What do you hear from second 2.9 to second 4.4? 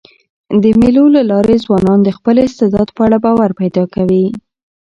په اړه باور پیدا کوي.